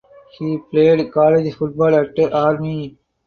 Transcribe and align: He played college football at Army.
He 0.39 0.57
played 0.71 1.11
college 1.11 1.53
football 1.53 1.93
at 1.95 2.33
Army. 2.33 2.97